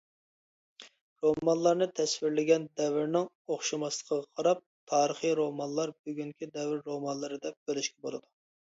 [1.25, 8.33] رومانلارنى تەسۋىرلىگەن دەۋرنىڭ ئوخشىماسلىقىغا قاراپ ‹‹تارىخىي رومانلار››، ‹‹بۈگۈنكى دەۋر رومانلىرى›› دەپ بۆلۈشكە بولىدۇ.